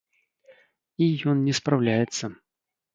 [1.09, 2.35] І ён не спраўляецца.